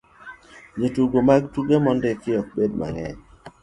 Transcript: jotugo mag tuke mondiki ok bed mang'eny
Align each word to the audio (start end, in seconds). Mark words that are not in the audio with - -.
jotugo 0.79 1.17
mag 1.27 1.41
tuke 1.53 1.75
mondiki 1.83 2.29
ok 2.41 2.47
bed 2.55 2.71
mang'eny 2.79 3.17